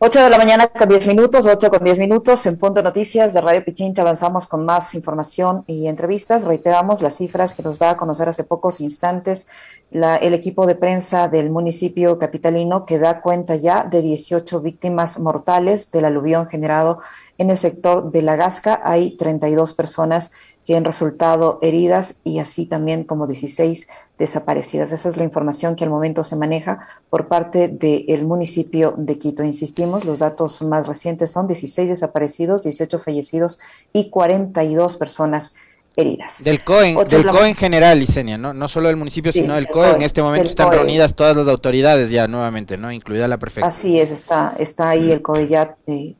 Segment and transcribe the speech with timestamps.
[0.00, 3.40] 8 de la mañana con 10 minutos, 8 con 10 minutos, en Punto Noticias de
[3.40, 6.44] Radio Pichincha avanzamos con más información y entrevistas.
[6.44, 9.48] Reiteramos las cifras que nos da a conocer hace pocos instantes
[9.90, 15.90] el equipo de prensa del municipio capitalino que da cuenta ya de 18 víctimas mortales
[15.90, 16.98] del aluvión generado
[17.36, 18.80] en el sector de La Gasca.
[18.84, 20.30] Hay 32 personas
[20.68, 24.92] que han resultado heridas y así también como 16 desaparecidas.
[24.92, 29.42] Esa es la información que al momento se maneja por parte del municipio de Quito.
[29.42, 33.60] Insistimos, los datos más recientes son 16 desaparecidos, 18 fallecidos
[33.94, 35.54] y 42 personas
[35.96, 36.44] heridas.
[36.44, 38.52] Del COE, del COE en general, Licenia, ¿no?
[38.52, 39.92] no solo del municipio, sino del COE.
[39.92, 42.92] En este momento están reunidas todas las autoridades ya nuevamente, ¿no?
[42.92, 43.68] Incluida la prefectura.
[43.68, 46.14] Así es, está, está ahí el COE ya eh,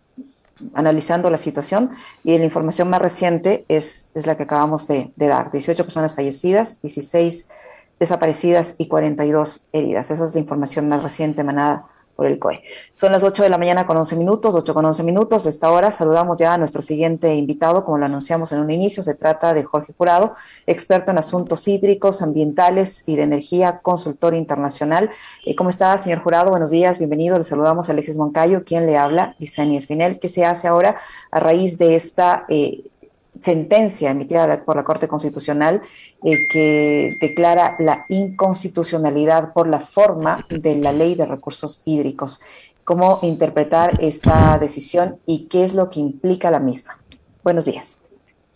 [0.74, 1.90] analizando la situación
[2.24, 5.50] y la información más reciente es, es la que acabamos de, de, dar.
[5.52, 7.48] 18 personas fallecidas, 16
[7.98, 10.10] desaparecidas y 42 heridas.
[10.10, 11.86] Esa es la información más reciente emanada
[12.18, 12.64] por el COE.
[12.96, 15.44] Son las 8 de la mañana con 11 minutos, 8 con 11 minutos.
[15.44, 19.04] De esta hora saludamos ya a nuestro siguiente invitado, como lo anunciamos en un inicio.
[19.04, 20.32] Se trata de Jorge Jurado,
[20.66, 25.10] experto en asuntos hídricos, ambientales y de energía, consultor internacional.
[25.46, 26.50] Eh, ¿Cómo está, señor Jurado?
[26.50, 27.38] Buenos días, bienvenido.
[27.38, 30.18] Le saludamos a Alexis Moncayo, quien le habla, Lisani Espinel.
[30.18, 30.96] ¿Qué se hace ahora
[31.30, 32.82] a raíz de esta eh,
[33.42, 35.82] sentencia emitida por la Corte Constitucional
[36.24, 42.40] eh, que declara la inconstitucionalidad por la forma de la ley de recursos hídricos.
[42.84, 46.98] ¿Cómo interpretar esta decisión y qué es lo que implica la misma?
[47.44, 48.02] Buenos días.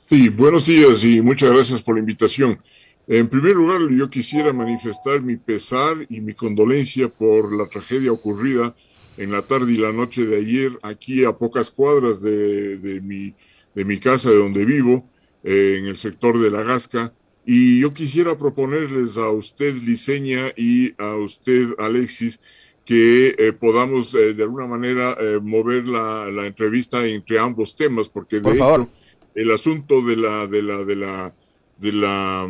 [0.01, 2.59] Sí, buenos días y muchas gracias por la invitación.
[3.07, 8.75] En primer lugar, yo quisiera manifestar mi pesar y mi condolencia por la tragedia ocurrida
[9.17, 13.35] en la tarde y la noche de ayer aquí a pocas cuadras de, de mi
[13.75, 15.09] de mi casa, de donde vivo,
[15.43, 17.13] eh, en el sector de La Gasca.
[17.45, 22.41] Y yo quisiera proponerles a usted, Liceña, y a usted, Alexis,
[22.85, 28.41] que eh, podamos eh, de alguna manera mover la, la, entrevista entre ambos temas, porque
[28.41, 28.89] de hecho
[29.35, 31.35] el asunto de la, de la, de la,
[31.79, 32.49] de la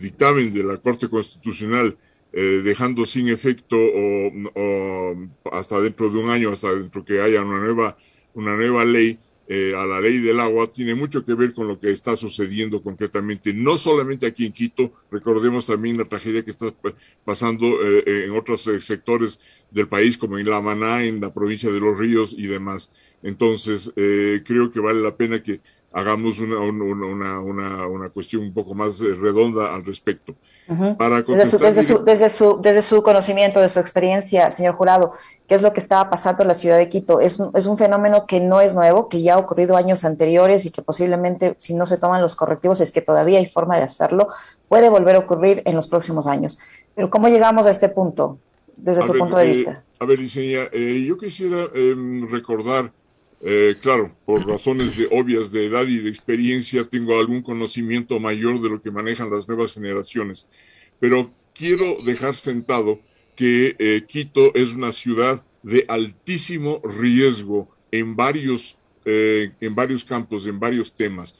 [0.00, 1.96] dictamen de la Corte Constitucional
[2.32, 5.16] dejando sin efecto o, o,
[5.52, 7.96] hasta dentro de un año, hasta dentro que haya una nueva,
[8.34, 9.18] una nueva ley,
[9.52, 12.84] eh, a la ley del agua tiene mucho que ver con lo que está sucediendo
[12.84, 16.72] concretamente, no solamente aquí en Quito, recordemos también la tragedia que está
[17.24, 19.40] pasando eh, en otros eh, sectores
[19.72, 22.92] del país, como en La Maná, en la provincia de Los Ríos y demás.
[23.24, 25.60] Entonces, eh, creo que vale la pena que
[25.92, 30.34] hagamos una, una, una, una, cuestión un poco más eh, redonda al respecto.
[30.96, 35.12] Para desde, su, desde, su, desde, su, desde, su, conocimiento, de su experiencia, señor jurado,
[35.48, 37.20] ¿qué es lo que estaba pasando en la ciudad de Quito?
[37.20, 40.70] Es, es un fenómeno que no es nuevo, que ya ha ocurrido años anteriores y
[40.70, 44.28] que posiblemente, si no se toman los correctivos, es que todavía hay forma de hacerlo,
[44.68, 46.60] puede volver a ocurrir en los próximos años.
[46.94, 48.38] Pero ¿cómo llegamos a este punto,
[48.76, 49.84] desde a su ver, punto de eh, vista?
[49.98, 51.94] A ver, Liceña, eh, yo quisiera eh,
[52.28, 52.92] recordar
[53.42, 58.60] eh, claro, por razones de, obvias de edad y de experiencia, tengo algún conocimiento mayor
[58.60, 60.48] de lo que manejan las nuevas generaciones,
[60.98, 63.00] pero quiero dejar sentado
[63.36, 70.46] que eh, Quito es una ciudad de altísimo riesgo en varios, eh, en varios campos,
[70.46, 71.36] en varios temas.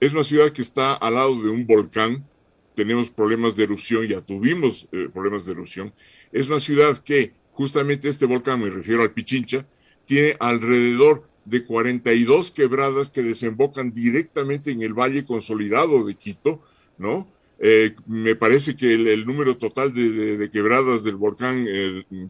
[0.00, 2.28] Es una ciudad que está al lado de un volcán,
[2.74, 5.94] tenemos problemas de erupción, ya tuvimos problemas de erupción.
[6.32, 9.66] Es una ciudad que justamente este volcán, me refiero al Pichincha,
[10.04, 16.60] tiene alrededor de 42 quebradas que desembocan directamente en el valle consolidado de Quito,
[16.98, 17.28] ¿no?
[17.58, 21.64] Eh, me parece que el, número total de, quebradas del volcán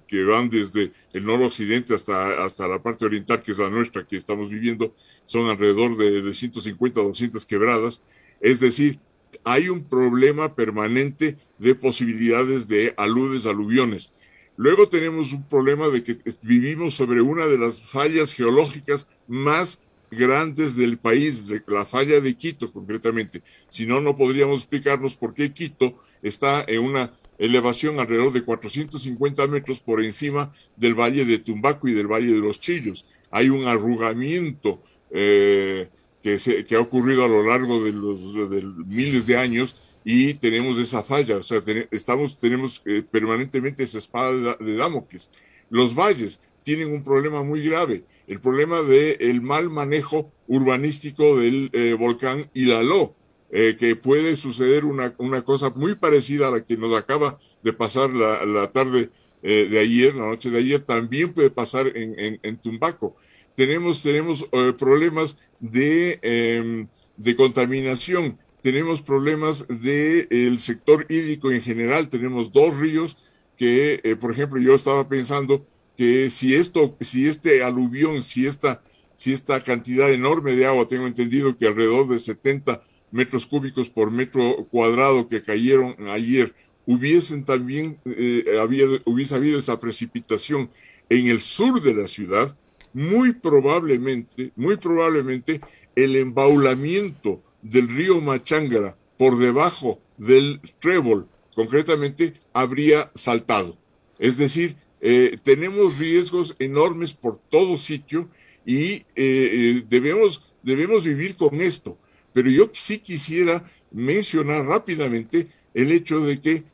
[0.06, 4.16] que van desde el noroccidente hasta, hasta la parte oriental, que es la nuestra que
[4.16, 4.94] estamos viviendo,
[5.24, 8.04] son alrededor de, de 150 o 200 quebradas.
[8.40, 9.00] Es decir,
[9.42, 14.12] hay un problema permanente de posibilidades de aludes, aluviones.
[14.56, 19.80] Luego tenemos un problema de que vivimos sobre una de las fallas geológicas más
[20.10, 23.42] grandes del país, la falla de Quito concretamente.
[23.68, 29.46] Si no, no podríamos explicarnos por qué Quito está en una elevación alrededor de 450
[29.48, 33.06] metros por encima del valle de Tumbaco y del valle de los Chillos.
[33.30, 35.88] Hay un arrugamiento eh,
[36.22, 39.76] que, se, ha ocurrido a lo largo de los de miles de años
[40.08, 41.60] y tenemos esa falla, o sea,
[41.90, 45.30] estamos, tenemos eh, permanentemente esa espada de, de, Damocles.
[45.68, 51.70] Los valles tienen un problema muy grave, el problema del el mal manejo urbanístico del
[51.72, 53.16] eh, volcán Hilaló,
[53.50, 57.72] eh, que puede suceder una, una, cosa muy parecida a la que nos acaba de
[57.72, 59.10] pasar la, la tarde
[59.42, 63.16] eh, de ayer, la noche de ayer, también puede pasar en, en, en Tumbaco.
[63.56, 64.44] Tenemos, tenemos
[64.78, 66.86] problemas de, em,
[67.16, 73.16] de contaminación, tenemos problemas del el sector hídrico en general, tenemos dos ríos
[73.56, 75.64] que, eh, por ejemplo, yo estaba pensando
[75.96, 78.82] que si esto, si este aluvión, si esta,
[79.16, 84.10] si esta cantidad enorme de agua, tengo entendido que alrededor de 70 metros cúbicos por
[84.10, 86.54] metro cuadrado que cayeron ayer,
[86.86, 90.70] hubiesen también, eh, había, hubiese habido esa precipitación
[91.08, 92.56] en el sur de la ciudad,
[92.92, 95.60] muy probablemente, muy probablemente
[95.94, 103.76] el embaulamiento del río Machangara por debajo del trébol, concretamente, habría saltado.
[104.18, 108.28] Es decir, eh, tenemos riesgos enormes por todo sitio
[108.64, 111.98] y eh, eh, debemos, debemos vivir con esto.
[112.32, 116.64] Pero yo sí quisiera mencionar rápidamente el hecho de que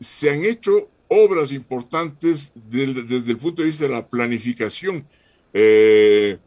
[0.00, 5.06] se han hecho obras importantes desde el punto de vista de la planificación
[5.52, 6.38] de,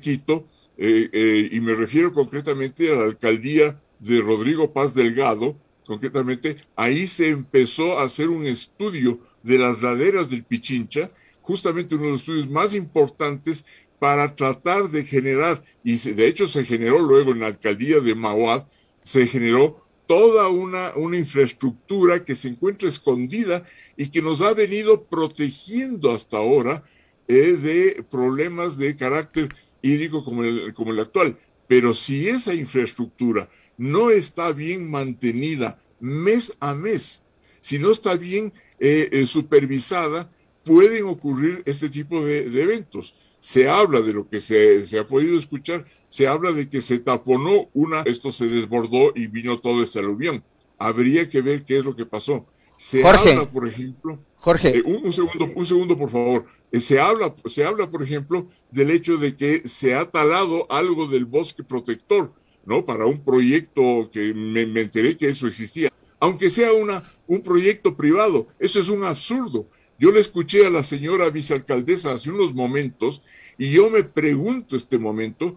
[0.00, 0.46] Quito,
[0.78, 5.56] y me refiero concretamente a la alcaldía de Rodrigo Paz Delgado,
[5.86, 12.06] concretamente, ahí se empezó a hacer un estudio de las laderas del Pichincha, justamente uno
[12.06, 13.64] de los estudios más importantes
[13.98, 18.66] para tratar de generar, y de hecho se generó luego en la alcaldía de Mauad,
[19.02, 23.64] se generó toda una, una infraestructura que se encuentra escondida
[23.96, 26.84] y que nos ha venido protegiendo hasta ahora
[27.28, 29.48] eh, de problemas de carácter
[29.82, 31.38] hídrico como el, como el actual.
[31.68, 37.24] Pero si esa infraestructura no está bien mantenida mes a mes,
[37.60, 40.30] si no está bien eh, eh, supervisada,
[40.64, 43.14] pueden ocurrir este tipo de, eventos.
[43.38, 47.68] Se habla de lo que se, ha podido escuchar, se habla de que se taponó
[47.72, 50.42] una, esto se desbordó y vino todo este aluvión.
[50.78, 52.46] Habría que ver qué es lo que pasó.
[52.76, 54.78] Se habla, por ejemplo, Jorge.
[54.78, 56.46] Eh, un, segundo, un segundo, por favor.
[56.72, 61.24] se, habla, se habla, por ejemplo, del hecho de que se ha talado algo del
[61.24, 62.32] bosque protector
[62.66, 62.84] ¿no?
[62.84, 65.88] Para un proyecto que me, enteré que eso existía,
[66.18, 69.68] aunque sea una, un proyecto privado, eso es un absurdo.
[69.98, 73.22] Yo le escuché a la señora vicealcaldesa hace unos momentos
[73.56, 75.56] y yo me pregunto este momento,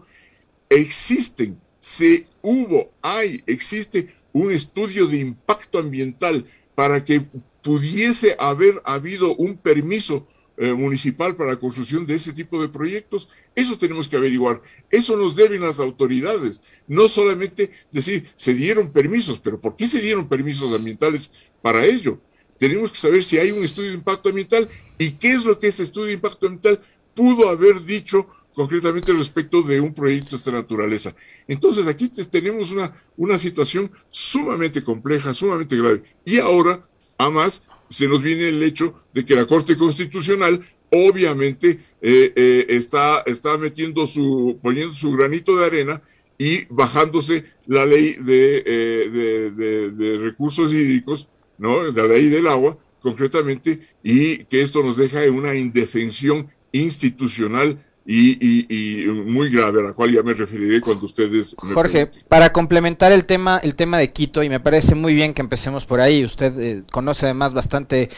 [0.70, 7.22] ¿existen, se hubo, hay, existe un estudio de impacto ambiental para que
[7.62, 10.26] pudiese haber habido un permiso
[10.56, 13.28] eh, municipal para la construcción de ese tipo de proyectos?
[13.54, 14.62] Eso tenemos que averiguar.
[14.90, 16.62] Eso nos deben las autoridades.
[16.86, 22.20] No solamente decir, se dieron permisos, pero ¿por qué se dieron permisos ambientales para ello?
[22.58, 24.68] Tenemos que saber si hay un estudio de impacto ambiental
[24.98, 26.82] y qué es lo que ese estudio de impacto ambiental
[27.14, 31.14] pudo haber dicho concretamente respecto de un proyecto de esta naturaleza.
[31.46, 36.02] Entonces aquí tenemos una, una situación sumamente compleja, sumamente grave.
[36.24, 36.86] Y ahora,
[37.20, 43.22] además, se nos viene el hecho de que la Corte Constitucional obviamente eh, eh, está,
[43.26, 46.02] está metiendo su, poniendo su granito de arena
[46.38, 51.28] y bajándose la ley de, eh, de, recursos hídricos,
[51.58, 51.92] ¿no?
[51.92, 57.84] De la ley del agua, concretamente, y que esto nos deja en una indefensión institucional
[58.12, 61.54] y, muy grave, a la cual ya me referiré cuando ustedes...
[61.56, 65.42] Jorge, para complementar el tema, el tema de Quito, y me parece muy bien que
[65.42, 68.10] empecemos por ahí, usted eh, conoce además bastante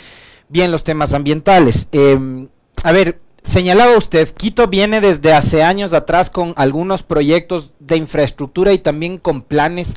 [0.49, 1.89] bien los temas ambientales.
[1.93, 2.49] Em,
[2.83, 8.73] a ver, señalaba usted, Quito viene desde hace años atrás con algunos proyectos de infraestructura
[8.73, 9.97] y también con planes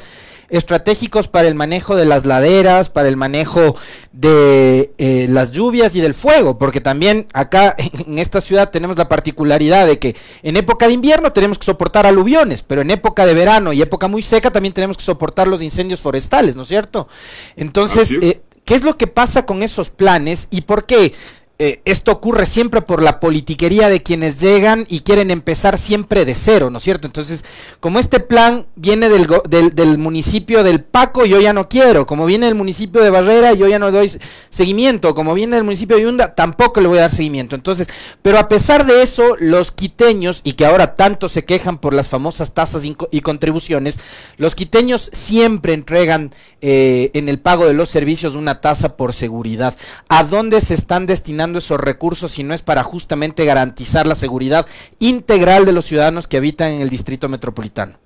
[0.50, 3.75] estratégicos para el manejo de las laderas, para el manejo
[4.12, 7.75] de eh, las lluvias y del fuego, porque también acá
[8.07, 12.06] en esta ciudad tenemos la particularidad de que en época de invierno tenemos que soportar
[12.06, 15.61] aluviones, pero en época de verano y época muy seca también tenemos que soportar los
[15.61, 17.07] incendios forestales, ¿no es cierto?
[17.56, 21.14] Entonces, eh, ¿qué es lo que pasa con esos planes y por qué?
[21.57, 26.35] Eh, esto ocurre siempre por la politiquería de quienes llegan y quieren empezar siempre de
[26.35, 27.07] cero, ¿no es cierto?
[27.07, 27.45] Entonces,
[27.80, 29.26] como este plan viene del,
[29.74, 32.06] del, municipio del Paco, yo ya no quiero.
[32.06, 34.12] Como viene del municipio de Barrera, yo ya no doy
[34.50, 35.16] seguimiento.
[35.16, 37.56] Como viene del municipio de Yunda, tampoco le voy a dar seguimiento.
[37.56, 37.88] Entonces,
[38.21, 42.09] pero a pesar de eso, los quiteños, y que ahora tanto se quejan por las
[42.09, 43.97] famosas tasas y, contribuciones,
[44.35, 49.78] los quiteños siempre entregan eh, en el pago de los servicios una tasa por seguridad.
[50.09, 51.44] ¿A dónde se están destinando?
[51.54, 54.66] Esos recursos si no es para justamente garantizar la seguridad
[54.99, 57.99] integral de los ciudadanos que habitan en el distrito metropolitano?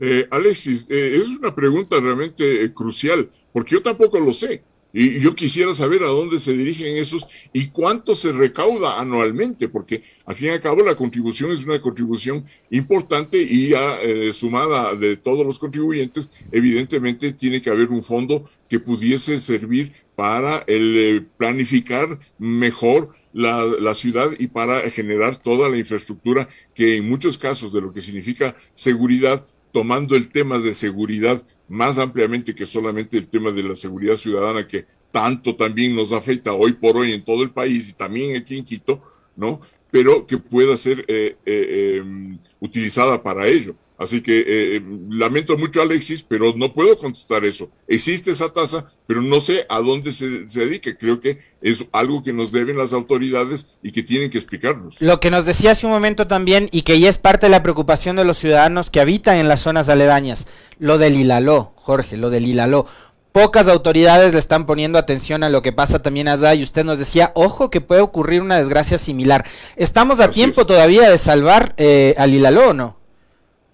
[0.00, 4.62] Eh, Alexis, eh, es una pregunta realmente eh, crucial, porque yo tampoco lo sé.
[4.94, 10.02] Y yo quisiera saber a dónde se dirigen esos y cuánto se recauda anualmente, porque
[10.24, 13.98] al fin y al cabo la contribución es una contribución importante y ya
[14.32, 20.64] sumada de todos los contribuyentes, evidentemente tiene que haber un fondo que pudiese servir para
[20.66, 27.08] el, eh, planificar mejor la, la, ciudad y para generar toda la infraestructura que en
[27.08, 32.66] muchos casos de lo que significa seguridad, tomando el tema de seguridad más ampliamente que
[32.66, 37.12] solamente el tema de la seguridad ciudadana que tanto también nos afecta hoy por hoy
[37.12, 39.00] en todo el país y también aquí en Quito,
[39.36, 39.60] ¿no?
[39.90, 43.76] Pero que pueda ser eh, eh, em, utilizada para ello.
[43.96, 44.44] Así que eh,
[44.76, 47.70] eh, lamento mucho, Alexis, pero no puedo contestar eso.
[47.86, 50.96] Existe esa tasa, pero no sé a dónde se, se dedique.
[50.96, 55.00] Creo que es algo que nos deben las autoridades y que tienen que explicarnos.
[55.00, 57.62] Lo que nos decía hace un momento también, y que ya es parte de la
[57.62, 60.48] preocupación de los ciudadanos que habitan en las zonas aledañas,
[60.80, 62.86] lo del Hilaló, Jorge, lo del Hilaló.
[63.30, 66.98] Pocas autoridades le están poniendo atención a lo que pasa también allá y usted nos
[66.98, 69.44] decía, ojo que puede ocurrir una desgracia similar.
[69.76, 73.03] ¿Estamos a tiempo todavía de salvar eh, al Hilaló o no?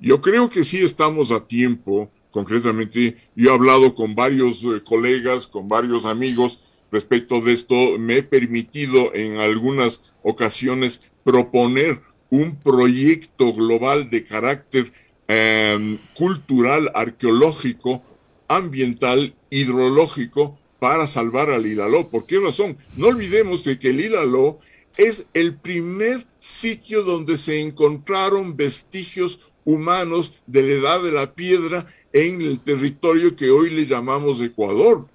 [0.00, 3.16] Yo creo que sí estamos a tiempo, concretamente.
[3.36, 7.98] Yo he hablado con varios eh, colegas, con varios amigos respecto de esto.
[7.98, 14.90] Me he permitido en algunas ocasiones proponer un proyecto global de carácter
[15.28, 18.02] em, cultural, arqueológico,
[18.48, 22.08] ambiental, hidrológico para salvar al Hilaló.
[22.08, 22.78] ¿Por qué razón?
[22.96, 24.58] No olvidemos de que el Hilaló
[24.96, 31.86] es el primer sitio donde se encontraron vestigios humanos de la edad de la piedra
[32.12, 35.06] en el territorio que hoy le llamamos Ecuador.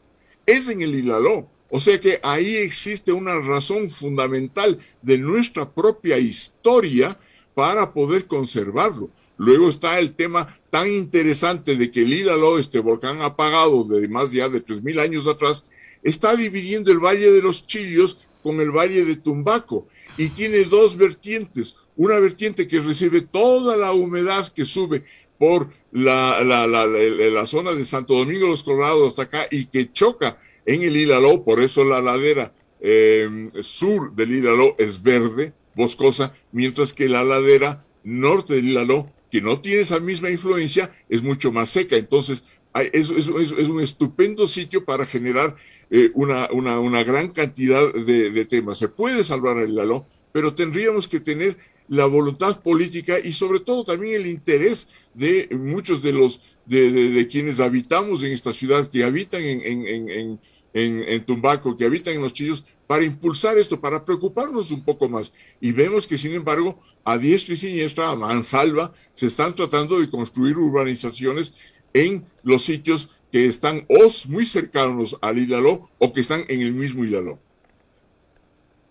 [0.46, 1.50] Es en el Hilaló.
[1.70, 7.20] O sea que ahí existe una razón fundamental de nuestra propia historia
[7.54, 9.10] para poder conservarlo.
[9.38, 14.32] Luego está el tema tan interesante de que el Hilaló, este volcán apagado de más
[14.32, 15.66] ya de 3.000 años atrás,
[16.04, 20.98] está dividiendo el Valle de los Chillos con el Valle de Tumbaco y tiene dos
[20.98, 21.78] vertientes.
[21.96, 25.04] Una vertiente que recibe toda la humedad que sube
[25.38, 29.66] por la, la, la, la zona de Santo Domingo de los Colorados hasta acá y
[29.66, 35.54] que choca en el Hilaló, por eso la ladera eh, sur del Hilaló es verde,
[35.76, 41.22] boscosa, mientras que la ladera norte del Hilaló, que no tiene esa misma influencia, es
[41.22, 41.98] mucho más seca.
[41.98, 42.44] Entonces,
[42.82, 45.56] es, un estupendo sitio para generar
[45.90, 48.78] eh, una, una, una, gran cantidad de, temas.
[48.78, 53.84] Se puede salvar el Hilaló, pero tendríamos que tener la voluntad política y sobre todo
[53.84, 59.42] también el interés de muchos de los de quienes habitamos en esta ciudad, que habitan
[59.42, 60.40] en, en,
[60.76, 65.08] en, en, Tumbaco, que habitan en los Chillos, para impulsar esto, para preocuparnos un poco
[65.08, 65.34] más.
[65.62, 70.10] Y vemos que, sin embargo, a diestra y siniestra, a mansalva, se están tratando de
[70.10, 71.54] construir urbanizaciones
[71.96, 76.74] en los sitios que están o muy cercanos al Hilaló o que están en el
[76.74, 77.40] mismo Hilaló.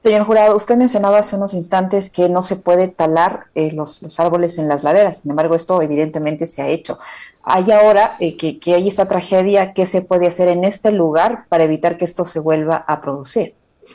[0.02, 4.20] Señor jurado, usted mencionaba hace unos instantes que no se puede talar eh, los, los,
[4.20, 6.98] árboles en las laderas, sin embargo esto evidentemente se ha hecho.
[7.42, 11.46] Hay ahora eh, que, que, hay esta tragedia, ¿qué se puede hacer en este lugar
[11.48, 13.54] para evitar que esto se vuelva a producir?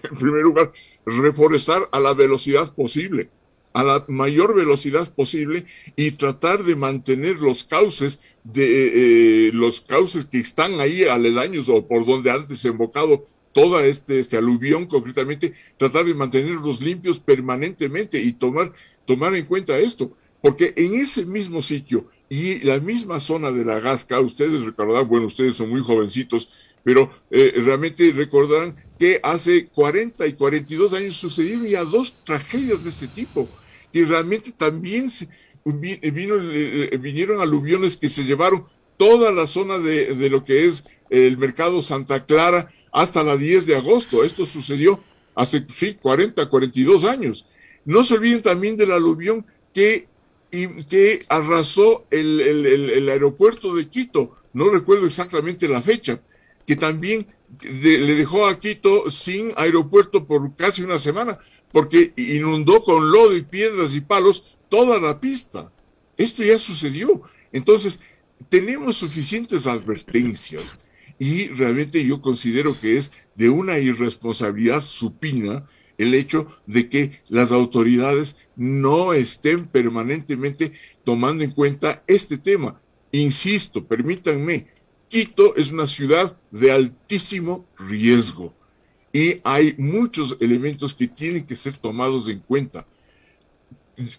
[0.10, 0.72] En primer lugar,
[1.06, 3.30] reforestar a la velocidad posible,
[3.80, 10.26] a la mayor velocidad posible y tratar de mantener los cauces de eh, los cauces
[10.26, 16.06] que están ahí aledaños o por donde han desembocado toda este, este aluvión concretamente, tratar
[16.06, 18.74] de mantenerlos limpios permanentemente y tomar,
[19.06, 23.80] tomar en cuenta esto, porque en ese mismo sitio y la misma zona de la
[23.80, 26.52] Gasca, ustedes recordarán, bueno, ustedes son muy jovencitos,
[26.84, 32.90] pero eh, realmente recordarán que hace 40 y 42 años sucedieron ya dos tragedias de
[32.90, 33.48] este tipo,
[33.92, 35.28] que realmente también se,
[35.66, 38.66] vino, eh, vinieron aluviones que se llevaron
[38.98, 43.66] toda la zona de, de lo que es el mercado Santa Clara, hasta la 10
[43.66, 44.24] de agosto.
[44.24, 45.02] Esto sucedió
[45.36, 47.48] hace sí, 40, 42 años.
[47.86, 50.08] No se olviden también del aluvión que,
[50.52, 56.22] que arrasó el, el, aeropuerto de Quito, no recuerdo exactamente la fecha,
[56.66, 57.26] que también
[57.64, 61.40] le dejó a Quito sin aeropuerto por casi una semana,
[61.72, 65.72] porque inundó con lodo y piedras y palos toda la pista.
[66.18, 67.22] Esto ya sucedió.
[67.52, 68.00] Entonces,
[68.50, 70.80] tenemos suficientes advertencias
[71.18, 75.66] y realmente yo considero que es de una irresponsabilidad supina
[75.98, 80.72] el hecho de que las autoridades no estén permanentemente
[81.04, 82.82] tomando en cuenta este tema.
[83.12, 84.68] Insisto, permítanme,
[85.10, 88.56] Quito es una ciudad de altísimo riesgo
[89.12, 92.86] y hay muchos elementos que tienen que ser tomados en cuenta.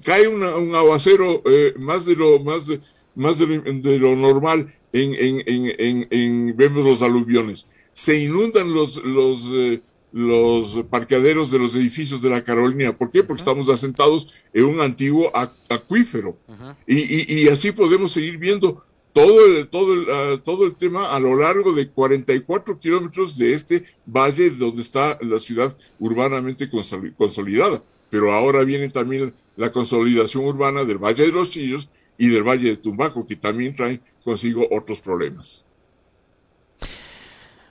[0.04, 2.80] Cae una, un aguacero eh, más de lo más de,
[3.14, 7.66] más de lo, de lo normal en, en, en, en, vemos los aluviones.
[7.92, 9.80] Se inundan los, los, eh,
[10.12, 12.96] los parqueaderos de los edificios de la Carolina.
[12.96, 13.22] ¿Por qué?
[13.22, 13.48] Porque uh -huh.
[13.48, 15.30] estamos asentados en un antiguo
[15.68, 16.36] acuífero.
[16.48, 16.76] Uh -huh.
[16.86, 21.14] y, y, y, así podemos seguir viendo todo el, todo, el, uh, todo el tema
[21.14, 26.70] a lo largo de 44 kilómetros de este valle donde está la ciudad urbanamente
[27.16, 27.82] consolidada.
[28.10, 31.88] Pero ahora viene también la consolidación urbana del Valle de los Chillos
[32.18, 35.64] y del Valle de Tumbaco, que también traen consigo otros problemas.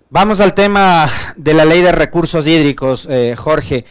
[0.09, 3.85] Vamos al tema de la ley de recursos hídricos, eh, Jorge.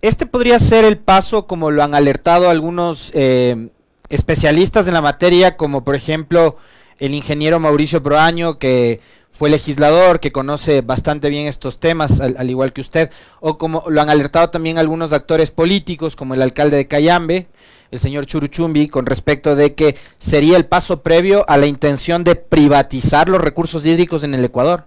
[0.00, 3.70] este podría ser el paso, como lo han alertado algunos eh,
[4.08, 6.56] especialistas en la materia, como por ejemplo
[6.98, 9.00] el ingeniero Mauricio Proaño, que
[9.30, 13.10] fue legislador, que conoce bastante bien estos temas, al, igual que usted,
[13.40, 17.46] o como lo han alertado también algunos actores políticos, como el alcalde de Cayambe,
[17.90, 22.34] el señor Churuchumbi, con respecto de que sería el paso previo a la intención de
[22.34, 24.86] privatizar los recursos hídricos en el Ecuador.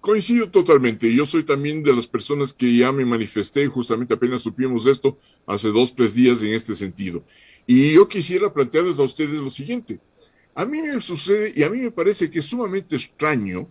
[0.00, 1.12] Coincido totalmente.
[1.14, 5.16] Yo soy también de las personas que ya me manifesté, justamente apenas supimos esto
[5.46, 7.24] hace dos, tres días en este sentido.
[7.66, 10.00] Y yo quisiera plantearles a ustedes lo siguiente.
[10.54, 13.68] A mí me sucede y a mí me parece que es sumamente extraño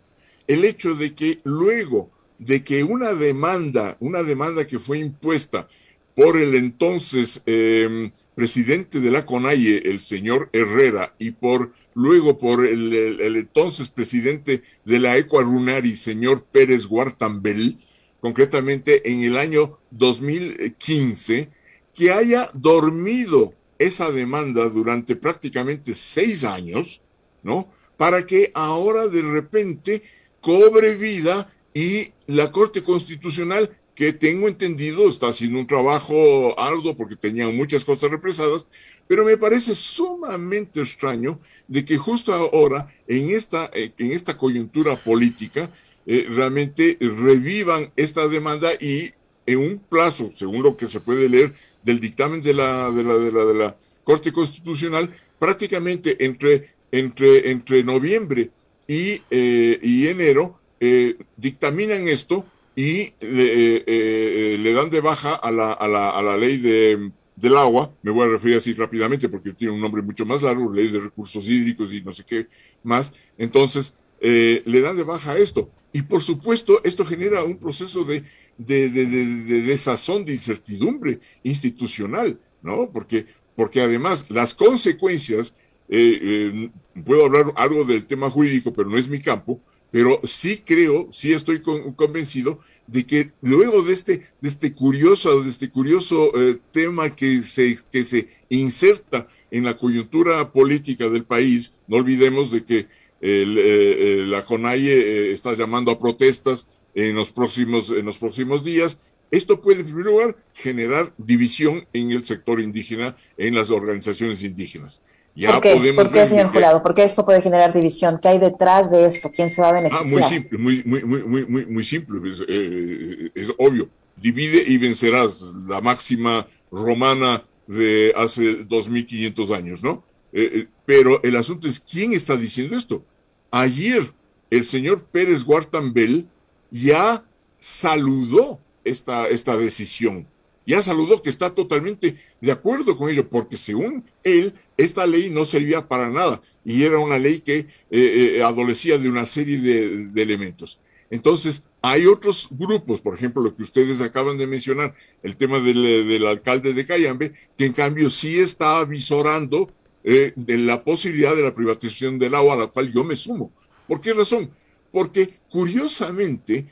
[0.48, 5.68] el hecho de que luego de que una demanda, una demanda que fue impuesta
[6.16, 12.66] por el entonces em, presidente de la CONAIE, el señor Herrera, y por luego por
[12.66, 12.94] el,
[13.36, 17.80] entonces presidente de la Ecuarunari, señor Pérez Guartambel,
[18.22, 21.50] concretamente en el año 2015,
[21.94, 27.02] que haya dormido esa demanda durante prácticamente seis años,
[27.44, 27.68] ¿no?
[27.98, 30.04] Para que ahora de repente
[30.42, 37.16] cobre vida y la Corte Constitucional, que tengo entendido está haciendo un trabajo arduo porque
[37.16, 38.68] tenían muchas cosas represadas,
[39.08, 45.70] pero me parece sumamente extraño de que justo ahora, en esta, en esta coyuntura política,
[46.06, 49.12] eh, realmente revivan esta demanda y
[49.46, 53.14] en un plazo, según lo que se puede leer del dictamen de la, de la,
[53.16, 58.52] de la, de la Corte Constitucional, prácticamente entre, entre, entre noviembre
[58.88, 65.74] y, eh, y enero, eh, dictaminan esto y le, le, dan de baja a la,
[65.74, 69.54] a la, a la ley de, del agua, me voy a referir así rápidamente porque
[69.54, 72.48] tiene un nombre mucho más largo, ley de recursos hídricos y no sé qué
[72.84, 75.70] más, entonces le dan de baja esto.
[75.94, 78.24] Y por supuesto, esto genera un proceso de,
[78.58, 82.92] de, de, de, desazón, de incertidumbre institucional, ¿no?
[82.92, 85.56] Porque, porque además las consecuencias,
[85.90, 86.70] eh, eh,
[87.06, 89.62] puedo hablar algo del tema jurídico, pero no es mi campo,
[89.92, 95.50] pero sí creo, sí estoy convencido de que luego de este, de este curioso, de
[95.50, 101.76] este curioso eh, tema que se, que se inserta en la coyuntura política del país,
[101.88, 102.88] no olvidemos de que
[103.26, 109.08] la CONAIE está llamando a protestas en los próximos, en los próximos días.
[109.32, 115.02] Esto puede, en primer lugar, generar división en el sector indígena, en las organizaciones indígenas.
[115.36, 116.84] Ya ¿Por qué, podemos ¿Por qué señor jurado?
[116.84, 118.20] ¿Por qué esto puede generar división?
[118.22, 119.32] ¿Qué hay detrás de esto?
[119.32, 120.06] ¿Quién se va a beneficiar?
[120.06, 122.20] Ah, muy simple, muy, muy, muy, muy, muy simple.
[122.48, 123.90] Eh, es, obvio.
[124.16, 130.04] Divide y vencerás, la máxima romana de hace 2500 años, ¿no?
[130.32, 133.04] Eh, eh, pero el asunto es, ¿quién está diciendo esto?
[133.50, 134.04] Ayer,
[134.52, 136.28] el señor Pérez Guartambel
[136.74, 137.24] ya
[137.60, 140.28] saludó esta, esta decisión,
[140.66, 145.46] ya saludó que está totalmente de acuerdo con ello, porque según él, esta ley no
[145.46, 150.22] servía para nada y era una ley que eh, eh, adolecía de una serie de,
[150.22, 150.80] elementos.
[151.12, 156.26] Entonces, hay otros grupos, por ejemplo, lo que ustedes acaban de mencionar, el tema del,
[156.26, 159.72] alcalde de Cayambe, que en cambio sí está avisorando
[160.04, 163.52] eh, de la posibilidad de la privatización del agua, a la cual yo me sumo.
[163.88, 164.50] ¿Por qué razón?
[164.94, 166.68] Porque curiosamente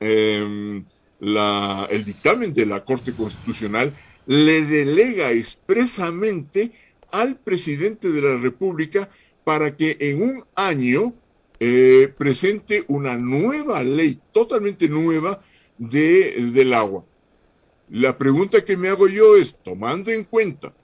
[0.00, 0.84] em,
[1.20, 3.94] la, el dictamen de la Corte Constitucional
[4.26, 6.72] le delega expresamente
[7.10, 9.10] al presidente de la República
[9.44, 11.14] para que en un año
[11.60, 15.42] eh, presente una nueva ley, totalmente nueva,
[15.76, 17.04] de, del agua.
[17.90, 20.74] La pregunta que me hago yo es, tomando en cuenta,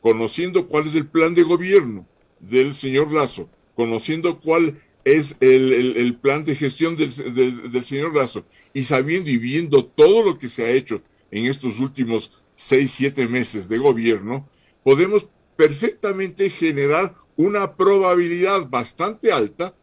[0.00, 2.06] conociendo cuál es el plan de gobierno
[2.40, 4.80] del señor Lazo, conociendo cuál
[5.16, 8.44] es el, plan de gestión del, señor Lazo
[8.74, 13.28] y sabiendo y viendo todo lo que se ha hecho en estos últimos seis, siete
[13.28, 14.48] meses de gobierno,
[14.82, 19.74] podemos perfectamente generar una probabilidad bastante alta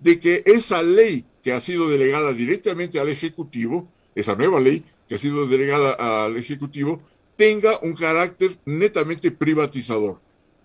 [0.00, 5.16] de que esa ley que ha sido delegada directamente al Ejecutivo, esa nueva ley que
[5.16, 7.02] ha sido delegada al Ejecutivo,
[7.36, 10.20] tenga un carácter netamente privatizador.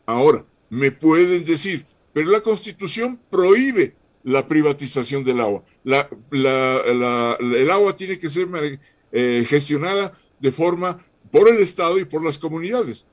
[0.06, 5.64] Ahora, me pueden decir, pero la Constitución prohíbe la privatización del agua.
[6.32, 8.48] el agua tiene que ser
[9.12, 13.08] eh, gestionada de forma por el Estado y por las comunidades.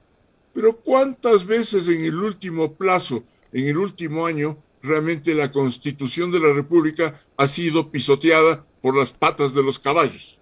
[0.52, 6.40] Pero ¿cuántas veces en el último plazo, en el último año, realmente la constitución de
[6.40, 10.40] la República ha sido pisoteada por las patas de los caballos?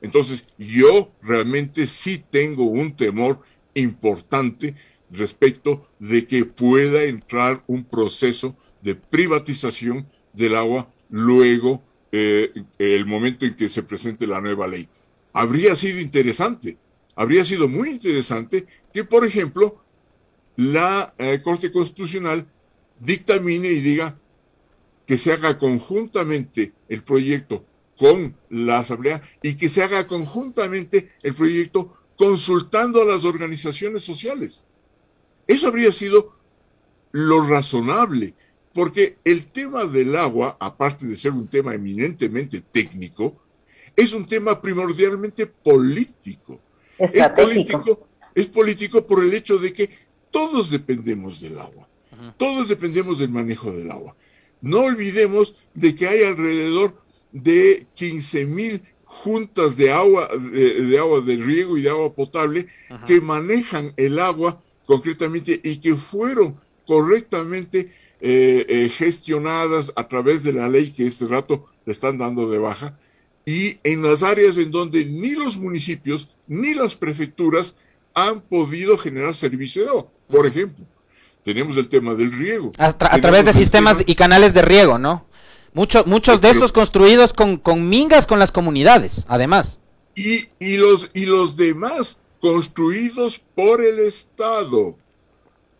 [0.00, 3.40] Entonces, yo realmente sí tengo un temor
[3.74, 4.74] importante
[5.10, 13.46] respecto de que pueda entrar un proceso de privatización del agua luego eh, el momento
[13.46, 14.88] en que se presente la nueva ley.
[15.32, 16.76] Habría sido interesante,
[17.16, 19.82] habría sido muy interesante que, por ejemplo,
[20.56, 22.46] la eh, Corte Constitucional
[23.00, 24.18] dictamine y diga
[25.06, 27.64] que se haga conjuntamente el proyecto
[27.96, 34.66] con la Asamblea y que se haga conjuntamente el proyecto consultando a las organizaciones sociales.
[35.46, 36.36] Eso habría sido
[37.10, 38.34] lo razonable,
[38.74, 43.36] porque el tema del agua, aparte de ser un tema eminentemente técnico,
[43.96, 46.60] es un tema primordialmente político.
[46.98, 49.90] Es político, es político por el hecho de que
[50.30, 51.88] todos dependemos del agua,
[52.36, 54.16] todos dependemos del manejo del agua.
[54.60, 61.36] No olvidemos de que hay alrededor de 15 mil juntas de agua, de, agua de
[61.36, 62.68] riego y de agua potable
[63.06, 67.92] que manejan el agua concretamente y que fueron correctamente
[68.24, 72.58] eh, eh, gestionadas a través de la ley que este rato le están dando de
[72.58, 72.96] baja
[73.44, 77.74] y en las áreas en donde ni los municipios ni las prefecturas
[78.14, 80.06] han podido generar servicio de agua.
[80.28, 80.84] Por ejemplo,
[81.42, 82.72] tenemos el tema del riego.
[82.78, 85.26] A, través de sistemas y canales de riego, ¿no?
[85.74, 89.80] Mucho, muchos de esos construidos con, con, mingas con las comunidades, además.
[90.14, 94.96] Y, y, los, y los demás construidos por el Estado.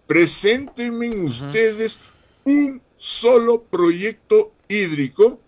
[0.08, 2.00] Preséntenme ustedes
[2.44, 5.40] un solo proyecto hídrico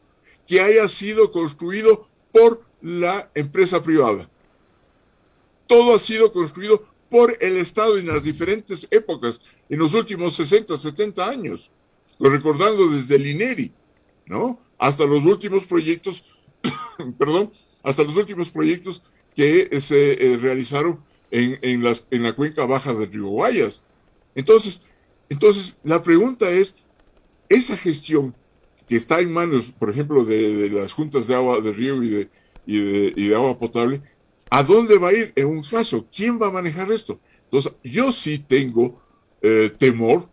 [0.47, 4.29] que haya sido construido por la empresa privada.
[5.67, 10.77] Todo ha sido construido por el Estado en las diferentes épocas, en los últimos 60,
[10.77, 11.71] 70 años,
[12.19, 13.73] recordando desde el INERI,
[14.27, 14.61] ¿no?
[14.79, 16.25] Hasta los últimos proyectos,
[17.19, 17.51] perdón,
[17.83, 19.03] hasta los últimos proyectos
[19.35, 23.85] que se eh, realizaron en, en, las, en la cuenca baja del río Guayas.
[24.35, 24.83] Entonces,
[25.29, 26.77] entonces, la pregunta es,
[27.49, 28.35] esa gestión
[28.89, 32.31] que está en manos, por ejemplo, de, las juntas de agua de río y de,
[32.67, 34.03] y de, agua potable,
[34.51, 36.07] ¿a dónde va a ir en un caso?
[36.15, 37.21] ¿Quién va a manejar esto?
[37.45, 39.01] Entonces, yo sí tengo
[39.43, 40.29] eh, temor,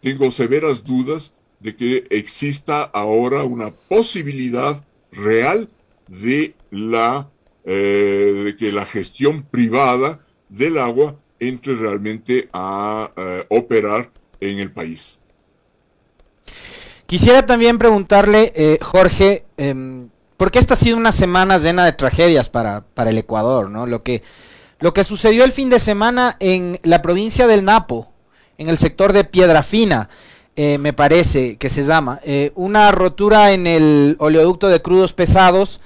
[0.00, 5.68] tengo severas dudas de que exista ahora una posibilidad real
[6.08, 7.30] de la
[7.64, 14.72] eh, de que la gestión privada del agua entre realmente a eh, operar en el
[14.72, 15.19] país.
[17.10, 22.48] Quisiera también preguntarle, eh, Jorge, eh, porque esta ha sido una semana llena de tragedias
[22.48, 23.84] para, para el Ecuador, ¿no?
[23.88, 24.22] Lo que,
[24.78, 28.12] lo que sucedió el fin de semana en la provincia del Napo,
[28.58, 30.08] en el sector de Piedra Fina,
[30.54, 35.80] eh, me parece que se llama, eh, una rotura en el oleoducto de crudos pesados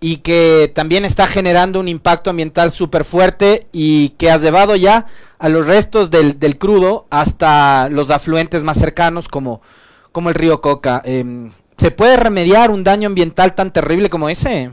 [0.00, 5.06] y que también está generando un impacto ambiental súper fuerte y que ha llevado ya
[5.38, 9.62] a los restos del, del, crudo hasta los afluentes más cercanos como,
[10.16, 11.02] como el río Coca.
[11.04, 14.70] Eh, ¿Se puede remediar un daño ambiental tan terrible como ese?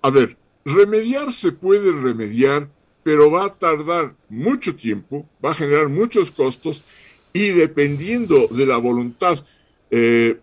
[0.00, 2.68] A ver, remediar se puede remediar,
[3.02, 6.84] pero va a tardar mucho tiempo, va a generar muchos costos
[7.32, 9.44] y dependiendo de la voluntad
[9.90, 10.38] eh,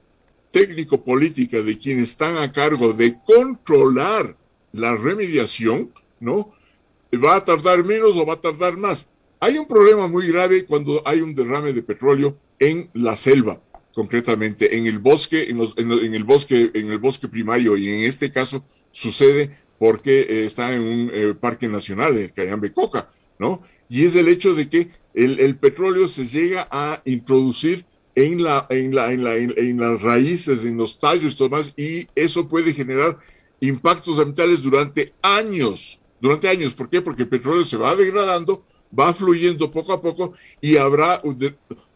[0.51, 4.35] técnico-política de quienes están a cargo de controlar
[4.73, 6.51] la remediación, ¿no?
[7.13, 9.09] Va a tardar menos o va a tardar más.
[9.39, 13.61] Hay un problema muy grave cuando hay un derrame de petróleo en la selva,
[13.95, 18.65] concretamente en el bosque, en, el bosque, en el bosque primario y en este caso
[18.91, 23.63] sucede porque eh, está en un eh, parque nacional, el Cayambe Coca, ¿no?
[23.87, 28.67] Y es el hecho de que el, el petróleo se llega a introducir en, la,
[28.69, 32.49] en, la, en, la, en, las raíces, en los tallos y todo más, y eso
[32.49, 33.17] puede generar
[33.61, 36.73] impactos ambientales durante años, durante años.
[36.73, 37.01] ¿Por qué?
[37.01, 38.63] Porque el petróleo se va degradando,
[38.97, 41.21] va fluyendo poco a poco y habrá,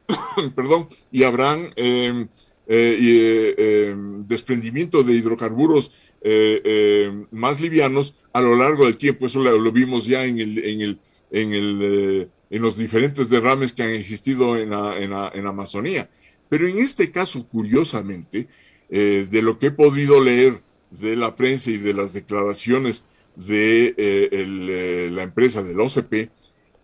[0.56, 2.28] perdón, y habrán em,
[2.67, 2.98] eh,
[3.58, 5.91] eh, em, desprendimiento de hidrocarburos
[6.22, 9.26] eh, em, más livianos a lo largo del tiempo.
[9.26, 11.00] Eso lo, vimos ya en el, en el,
[11.32, 16.10] en el en los diferentes derrames que han existido en en Amazonía.
[16.50, 18.48] Pero en este caso, curiosamente,
[18.89, 23.89] eh, de lo que he podido leer de la prensa y de las declaraciones de
[23.89, 26.32] eh, eh, la empresa del OCP,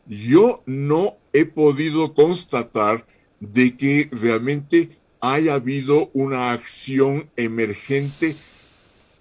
[0.05, 3.07] yo no he podido constatar
[3.51, 8.35] de que realmente haya habido una acción emergente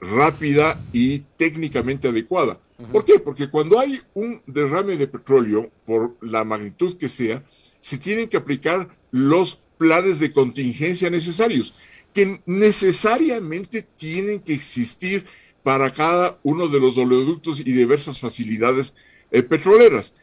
[0.01, 2.61] rápida y técnicamente adecuada.
[2.93, 3.21] ¿Por qué?
[3.21, 7.45] Porque cuando hay un derrame de petróleo, por la magnitud que sea,
[7.81, 11.75] se tienen que aplicar los planes de contingencia necesarios,
[12.13, 15.25] que necesariamente tienen que existir
[15.63, 18.95] para cada uno de los oleoductos y diversas facilidades
[19.31, 20.15] eh, petroleras,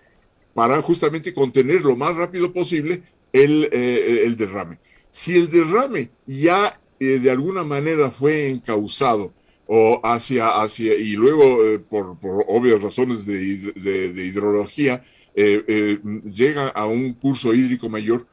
[0.53, 3.01] para justamente contener lo más rápido posible
[3.33, 4.79] el, eh, el derrame.
[5.09, 9.33] Si el derrame ya de alguna manera fue encausado
[9.65, 11.57] o hacia, hacia y luego
[11.89, 13.73] por, por, obvias razones de,
[14.13, 18.27] de, hidrología llega a un curso hídrico mayor,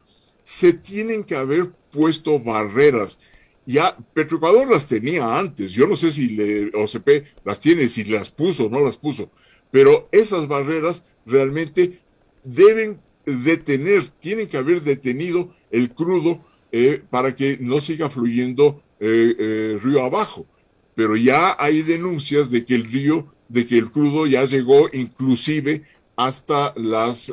[0.49, 3.19] se tienen que haber puesto barreras.
[3.67, 6.39] Ya Petroecuador las tenía antes, yo no sé si
[6.73, 9.31] OCP las tiene, si las puso o no las puso,
[9.71, 12.01] pero esas barreras realmente
[12.45, 19.35] deben detener, tienen que haber detenido el crudo eh, para que no siga fluyendo eh,
[19.39, 20.47] eh, río abajo.
[20.95, 25.85] Pero ya hay denuncias de que el río, de que el crudo ya llegó inclusive
[26.17, 27.33] hasta las,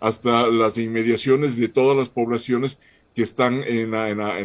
[0.00, 2.80] hasta las inmediaciones de todas las poblaciones
[3.14, 4.40] que están en la, en la,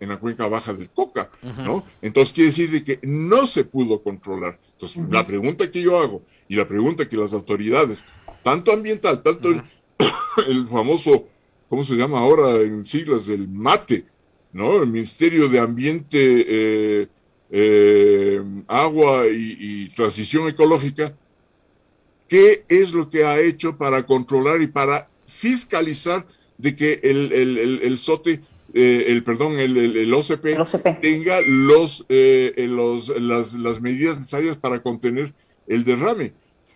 [0.00, 1.84] en la, cuenca baja del Coca, ¿no?
[2.00, 4.58] Entonces quiere decir que no se pudo controlar.
[4.72, 8.04] Entonces, la pregunta que yo hago y la pregunta que las autoridades,
[8.42, 9.50] tanto ambiental, tanto
[10.48, 11.26] el, famoso,
[11.68, 13.28] ¿cómo se llama ahora en siglas?
[13.28, 14.04] El MATE,
[14.52, 14.82] ¿no?
[14.82, 17.08] El Ministerio de Ambiente, eh,
[17.50, 21.14] eh, Agua y, y Transición Ecológica,
[22.28, 26.26] ¿qué es lo que ha hecho para controlar y para fiscalizar
[26.58, 28.40] de que el, el, el, SOTE,
[28.74, 34.80] eh, el perdón, el, el OCP, tenga los, eh, los, las, las medidas necesarias para
[34.80, 35.34] contener
[35.66, 36.32] el derrame.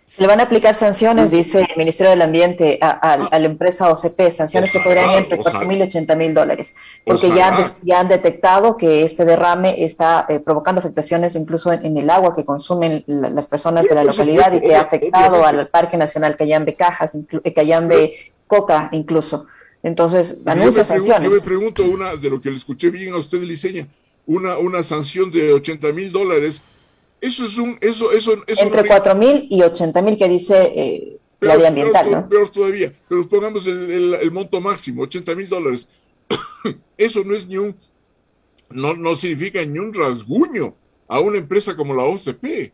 [0.08, 3.92] Se le van a aplicar sanciones, dice el Ministerio del Ambiente, a, a, la empresa
[3.92, 7.62] OCP, sanciones que podrían ir entre 4 mil y 80 mil dólares, porque ya han,
[7.82, 13.04] ya han, detectado que este derrame está provocando afectaciones incluso en, el agua que consumen
[13.06, 17.14] las personas de la localidad y que ha afectado al Parque Nacional Cayambe Cajas,
[17.54, 19.46] Cayambe Coca incluso.
[19.82, 21.28] Entonces, anuncia sanciones.
[21.28, 23.86] Yo me pregunto una de lo que le escuché bien a usted, Liceña,
[24.26, 26.62] una, una sanción de 80 mil dólares.
[27.20, 31.18] Eso es un, eso, eso, eso Entre 4 mil y 80 mil que dice eh,
[31.40, 32.28] la ley ambiental, ¿no?
[32.28, 35.88] Peor todavía, pero pongamos el, el, monto máximo, 80 mil dólares.
[36.96, 37.74] eso no es ni un,
[38.70, 40.76] no, no significa ni un rasguño
[41.08, 42.72] a una empresa como la OCP,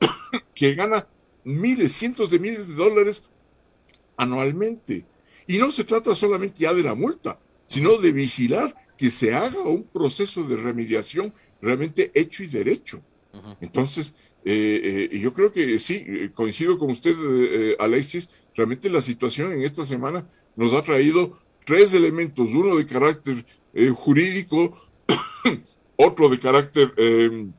[0.54, 1.08] que gana
[1.44, 3.24] miles, cientos de miles de dólares
[4.16, 5.04] anualmente.
[5.46, 9.60] Y no se trata solamente ya de la multa, sino de vigilar que se haga
[9.62, 13.02] un proceso de remediación realmente hecho y derecho.
[13.60, 17.14] Entonces, eh, eh, yo creo que sí, eh, coincido con usted,
[17.78, 23.44] Alexis, realmente la situación en esta semana nos ha traído tres elementos, uno de carácter
[23.92, 24.76] jurídico,
[25.96, 27.52] otro de carácter em,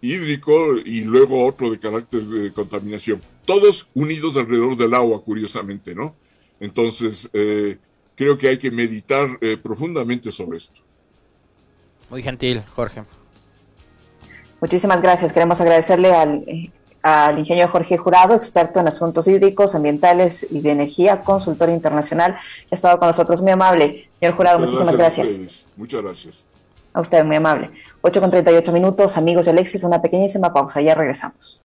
[0.00, 6.16] hídrico y luego otro de carácter de contaminación todos unidos alrededor del agua, curiosamente, ¿no?
[6.60, 7.78] Entonces, eh,
[8.16, 10.80] creo que hay que meditar eh, profundamente sobre esto.
[12.10, 13.04] Muy gentil, Jorge.
[14.60, 15.32] Muchísimas gracias.
[15.32, 16.44] Queremos agradecerle al,
[17.02, 22.36] al ingeniero Jorge Jurado, experto en asuntos hídricos, ambientales y de energía, consultor internacional.
[22.70, 24.08] Ha estado con nosotros muy amable.
[24.16, 25.66] Señor Jurado, muchísimas gracias.
[25.76, 26.44] Muchas gracias.
[26.94, 27.72] A usted, muy amable.
[28.00, 30.80] 8 con 38 minutos, amigos de Alexis, una pequeñísima pausa.
[30.80, 31.63] Ya regresamos.